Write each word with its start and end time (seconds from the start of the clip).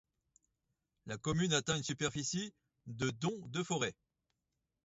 La 1.05 1.19
commune 1.19 1.53
atteint 1.53 1.77
une 1.77 1.83
superficie 1.83 2.55
de 2.87 3.11
dont 3.11 3.37
de 3.49 3.61
forêts. 3.61 3.93